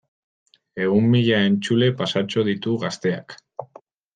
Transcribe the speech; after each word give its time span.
Ehun 0.85 1.09
mila 1.11 1.43
entzule 1.49 1.91
pasatxo 2.01 2.47
ditu 2.51 2.77
Gazteak. 2.85 3.37